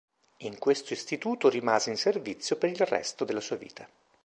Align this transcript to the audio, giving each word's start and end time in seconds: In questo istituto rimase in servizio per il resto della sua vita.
In 0.37 0.57
questo 0.57 0.93
istituto 0.93 1.47
rimase 1.47 1.91
in 1.91 1.95
servizio 1.95 2.55
per 2.55 2.71
il 2.71 2.77
resto 2.79 3.23
della 3.23 3.39
sua 3.39 3.55
vita. 3.57 3.87